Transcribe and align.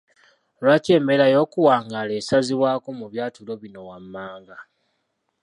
Lwaki 0.61 0.89
embeera 0.97 1.25
y’okuwangaala 1.33 2.13
esazibwako 2.19 2.87
mu 2.99 3.05
byatulo 3.11 3.51
bino 3.61 3.81
wammanga? 3.87 4.57